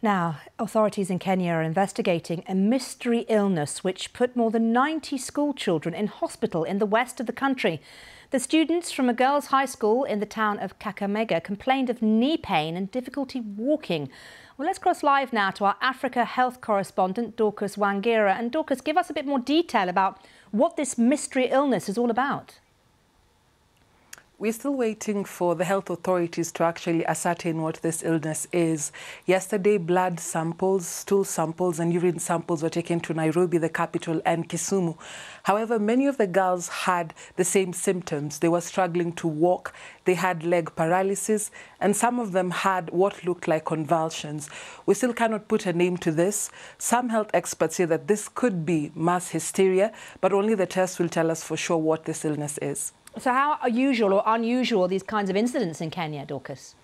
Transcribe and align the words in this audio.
Now, 0.00 0.38
authorities 0.60 1.10
in 1.10 1.18
Kenya 1.18 1.54
are 1.54 1.62
investigating 1.62 2.44
a 2.46 2.54
mystery 2.54 3.26
illness 3.28 3.82
which 3.82 4.12
put 4.12 4.36
more 4.36 4.52
than 4.52 4.72
90 4.72 5.18
school 5.18 5.52
children 5.52 5.92
in 5.92 6.06
hospital 6.06 6.62
in 6.62 6.78
the 6.78 6.86
west 6.86 7.18
of 7.18 7.26
the 7.26 7.32
country. 7.32 7.82
The 8.30 8.38
students 8.38 8.92
from 8.92 9.08
a 9.08 9.12
girls' 9.12 9.46
high 9.46 9.64
school 9.64 10.04
in 10.04 10.20
the 10.20 10.26
town 10.26 10.60
of 10.60 10.78
Kakamega 10.78 11.42
complained 11.42 11.90
of 11.90 12.00
knee 12.00 12.36
pain 12.36 12.76
and 12.76 12.88
difficulty 12.92 13.40
walking. 13.40 14.08
Well, 14.56 14.66
let's 14.66 14.78
cross 14.78 15.02
live 15.02 15.32
now 15.32 15.50
to 15.50 15.64
our 15.64 15.76
Africa 15.80 16.24
health 16.24 16.60
correspondent, 16.60 17.36
Dorcas 17.36 17.74
Wangira. 17.74 18.38
And 18.38 18.52
Dorcas, 18.52 18.80
give 18.80 18.96
us 18.96 19.10
a 19.10 19.14
bit 19.14 19.26
more 19.26 19.40
detail 19.40 19.88
about 19.88 20.24
what 20.52 20.76
this 20.76 20.96
mystery 20.96 21.46
illness 21.46 21.88
is 21.88 21.98
all 21.98 22.10
about. 22.10 22.60
We're 24.40 24.52
still 24.52 24.74
waiting 24.76 25.24
for 25.24 25.56
the 25.56 25.64
health 25.64 25.90
authorities 25.90 26.52
to 26.52 26.62
actually 26.62 27.04
ascertain 27.04 27.60
what 27.60 27.82
this 27.82 28.04
illness 28.04 28.46
is. 28.52 28.92
Yesterday, 29.26 29.78
blood 29.78 30.20
samples, 30.20 30.86
stool 30.86 31.24
samples, 31.24 31.80
and 31.80 31.92
urine 31.92 32.20
samples 32.20 32.62
were 32.62 32.70
taken 32.70 33.00
to 33.00 33.14
Nairobi, 33.14 33.58
the 33.58 33.68
capital, 33.68 34.22
and 34.24 34.48
Kisumu. 34.48 34.96
However, 35.42 35.80
many 35.80 36.06
of 36.06 36.18
the 36.18 36.28
girls 36.28 36.68
had 36.68 37.14
the 37.34 37.42
same 37.42 37.72
symptoms. 37.72 38.38
They 38.38 38.48
were 38.48 38.60
struggling 38.60 39.12
to 39.14 39.26
walk, 39.26 39.74
they 40.04 40.14
had 40.14 40.44
leg 40.44 40.70
paralysis, 40.76 41.50
and 41.80 41.96
some 41.96 42.20
of 42.20 42.30
them 42.30 42.52
had 42.52 42.90
what 42.90 43.24
looked 43.24 43.48
like 43.48 43.64
convulsions. 43.64 44.48
We 44.86 44.94
still 44.94 45.14
cannot 45.14 45.48
put 45.48 45.66
a 45.66 45.72
name 45.72 45.96
to 45.96 46.12
this. 46.12 46.48
Some 46.78 47.08
health 47.08 47.32
experts 47.34 47.74
say 47.74 47.86
that 47.86 48.06
this 48.06 48.28
could 48.28 48.64
be 48.64 48.92
mass 48.94 49.30
hysteria, 49.30 49.92
but 50.20 50.32
only 50.32 50.54
the 50.54 50.66
test 50.66 51.00
will 51.00 51.08
tell 51.08 51.28
us 51.28 51.42
for 51.42 51.56
sure 51.56 51.78
what 51.78 52.04
this 52.04 52.24
illness 52.24 52.56
is. 52.62 52.92
So 53.20 53.32
how 53.32 53.66
usual 53.66 54.12
or 54.12 54.22
unusual 54.26 54.82
are 54.84 54.88
these 54.88 55.02
kinds 55.02 55.28
of 55.28 55.34
incidents 55.34 55.80
in 55.80 55.90
Kenya, 55.90 56.24
Dorcas? 56.24 56.76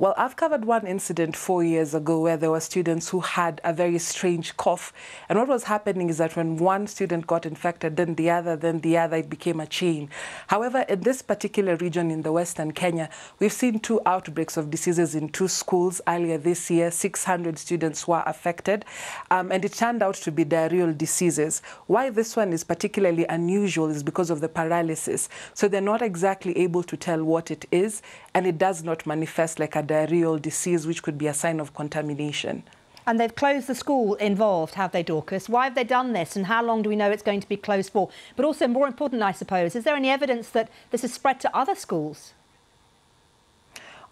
Well, 0.00 0.14
I've 0.16 0.36
covered 0.36 0.64
one 0.64 0.86
incident 0.86 1.34
four 1.34 1.64
years 1.64 1.92
ago 1.92 2.20
where 2.20 2.36
there 2.36 2.52
were 2.52 2.60
students 2.60 3.08
who 3.08 3.18
had 3.18 3.60
a 3.64 3.72
very 3.72 3.98
strange 3.98 4.56
cough. 4.56 4.92
And 5.28 5.36
what 5.36 5.48
was 5.48 5.64
happening 5.64 6.08
is 6.08 6.18
that 6.18 6.36
when 6.36 6.56
one 6.56 6.86
student 6.86 7.26
got 7.26 7.44
infected, 7.44 7.96
then 7.96 8.14
the 8.14 8.30
other, 8.30 8.54
then 8.54 8.78
the 8.78 8.96
other, 8.96 9.16
it 9.16 9.28
became 9.28 9.58
a 9.58 9.66
chain. 9.66 10.08
However, 10.46 10.82
in 10.88 11.00
this 11.00 11.20
particular 11.20 11.74
region 11.74 12.12
in 12.12 12.22
the 12.22 12.30
Western 12.30 12.70
Kenya, 12.70 13.10
we've 13.40 13.52
seen 13.52 13.80
two 13.80 14.00
outbreaks 14.06 14.56
of 14.56 14.70
diseases 14.70 15.16
in 15.16 15.30
two 15.30 15.48
schools 15.48 16.00
earlier 16.06 16.38
this 16.38 16.70
year. 16.70 16.92
600 16.92 17.58
students 17.58 18.06
were 18.06 18.22
affected. 18.24 18.84
Um, 19.32 19.50
and 19.50 19.64
it 19.64 19.72
turned 19.72 20.00
out 20.00 20.14
to 20.14 20.30
be 20.30 20.44
diarrheal 20.44 20.96
diseases. 20.96 21.60
Why 21.88 22.10
this 22.10 22.36
one 22.36 22.52
is 22.52 22.62
particularly 22.62 23.26
unusual 23.28 23.88
is 23.88 24.04
because 24.04 24.30
of 24.30 24.42
the 24.42 24.48
paralysis. 24.48 25.28
So 25.54 25.66
they're 25.66 25.80
not 25.80 26.02
exactly 26.02 26.56
able 26.56 26.84
to 26.84 26.96
tell 26.96 27.24
what 27.24 27.50
it 27.50 27.66
is, 27.72 28.00
and 28.38 28.46
it 28.46 28.56
does 28.56 28.84
not 28.84 29.04
manifest 29.04 29.58
like 29.58 29.74
a 29.74 29.82
diarrheal 29.82 30.40
disease, 30.40 30.86
which 30.86 31.02
could 31.02 31.18
be 31.18 31.26
a 31.26 31.34
sign 31.34 31.58
of 31.58 31.74
contamination. 31.74 32.62
And 33.04 33.18
they've 33.18 33.34
closed 33.34 33.66
the 33.66 33.74
school 33.74 34.14
involved, 34.14 34.74
have 34.74 34.92
they, 34.92 35.02
Dorcas? 35.02 35.48
Why 35.48 35.64
have 35.64 35.74
they 35.74 35.82
done 35.82 36.12
this 36.12 36.36
and 36.36 36.46
how 36.46 36.62
long 36.62 36.82
do 36.82 36.88
we 36.88 36.94
know 36.94 37.10
it's 37.10 37.22
going 37.24 37.40
to 37.40 37.48
be 37.48 37.56
closed 37.56 37.90
for? 37.90 38.10
But 38.36 38.44
also, 38.44 38.68
more 38.68 38.86
important, 38.86 39.22
I 39.22 39.32
suppose, 39.32 39.74
is 39.74 39.82
there 39.82 39.96
any 39.96 40.08
evidence 40.08 40.50
that 40.50 40.70
this 40.92 41.02
has 41.02 41.12
spread 41.12 41.40
to 41.40 41.56
other 41.56 41.74
schools? 41.74 42.32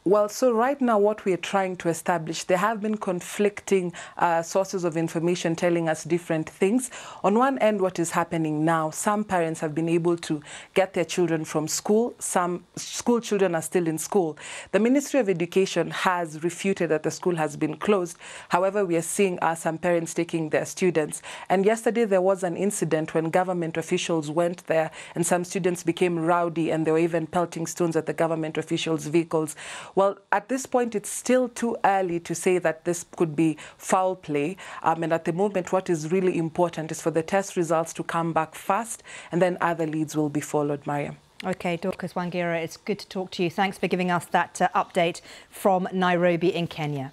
Well, 0.06 0.28
so 0.28 0.52
right 0.52 0.80
now, 0.80 1.00
what 1.00 1.24
we 1.24 1.32
are 1.32 1.36
trying 1.36 1.74
to 1.78 1.88
establish, 1.88 2.44
there 2.44 2.58
have 2.58 2.80
been 2.80 2.96
conflicting 2.96 3.92
uh, 4.16 4.40
sources 4.40 4.84
of 4.84 4.96
information 4.96 5.56
telling 5.56 5.88
us 5.88 6.04
different 6.04 6.48
things. 6.48 6.92
On 7.24 7.34
one 7.36 7.58
end, 7.58 7.80
what 7.80 7.98
is 7.98 8.12
happening 8.12 8.64
now, 8.64 8.90
some 8.90 9.24
parents 9.24 9.58
have 9.58 9.74
been 9.74 9.88
able 9.88 10.16
to 10.18 10.40
get 10.74 10.94
their 10.94 11.04
children 11.04 11.44
from 11.44 11.66
school. 11.66 12.14
Some 12.20 12.66
school 12.76 13.18
children 13.18 13.56
are 13.56 13.62
still 13.62 13.88
in 13.88 13.98
school. 13.98 14.38
The 14.70 14.78
Ministry 14.78 15.18
of 15.18 15.28
Education 15.28 15.90
has 15.90 16.44
refuted 16.44 16.90
that 16.90 17.02
the 17.02 17.10
school 17.10 17.34
has 17.34 17.56
been 17.56 17.76
closed. 17.76 18.16
However, 18.50 18.86
we 18.86 18.94
are 18.94 19.02
seeing 19.02 19.40
uh, 19.40 19.56
some 19.56 19.76
parents 19.76 20.14
taking 20.14 20.50
their 20.50 20.66
students. 20.66 21.20
And 21.48 21.64
yesterday, 21.64 22.04
there 22.04 22.22
was 22.22 22.44
an 22.44 22.56
incident 22.56 23.12
when 23.12 23.30
government 23.30 23.76
officials 23.76 24.30
went 24.30 24.68
there 24.68 24.92
and 25.16 25.26
some 25.26 25.42
students 25.42 25.82
became 25.82 26.16
rowdy 26.16 26.70
and 26.70 26.86
they 26.86 26.92
were 26.92 26.98
even 26.98 27.26
pelting 27.26 27.66
stones 27.66 27.96
at 27.96 28.06
the 28.06 28.12
government 28.12 28.56
officials' 28.56 29.06
vehicles. 29.08 29.56
Well, 29.96 30.18
at 30.30 30.50
this 30.50 30.66
point, 30.66 30.94
it's 30.94 31.08
still 31.08 31.48
too 31.48 31.76
early 31.82 32.20
to 32.20 32.34
say 32.34 32.58
that 32.58 32.84
this 32.84 33.06
could 33.16 33.34
be 33.34 33.56
foul 33.78 34.14
play. 34.14 34.58
Um, 34.82 35.02
and 35.02 35.12
at 35.12 35.24
the 35.24 35.32
moment, 35.32 35.72
what 35.72 35.88
is 35.88 36.12
really 36.12 36.36
important 36.36 36.92
is 36.92 37.00
for 37.00 37.10
the 37.10 37.22
test 37.22 37.56
results 37.56 37.94
to 37.94 38.04
come 38.04 38.34
back 38.34 38.54
fast, 38.54 39.02
and 39.32 39.40
then 39.40 39.56
other 39.60 39.86
leads 39.86 40.14
will 40.14 40.28
be 40.28 40.40
followed, 40.40 40.86
Mariam. 40.86 41.16
Okay, 41.44 41.76
Dorcas 41.76 42.12
Wangira, 42.12 42.62
it's 42.62 42.76
good 42.76 42.98
to 42.98 43.08
talk 43.08 43.30
to 43.32 43.42
you. 43.42 43.50
Thanks 43.50 43.78
for 43.78 43.88
giving 43.88 44.10
us 44.10 44.26
that 44.26 44.60
uh, 44.60 44.68
update 44.74 45.22
from 45.48 45.88
Nairobi 45.92 46.54
in 46.54 46.66
Kenya. 46.66 47.12